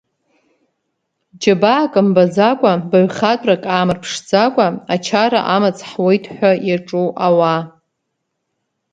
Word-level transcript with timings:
Џьабаак 1.41 1.93
мбаӡакәа, 2.07 2.71
баҩхатәрак 2.89 3.63
аамырԥшӡакәа, 3.75 4.67
ачара 4.93 5.41
амаҵ 5.55 5.77
ҳуеит 5.89 6.23
ҳәа 6.35 6.51
иаҿу 6.67 7.07
ауаа. 7.27 7.61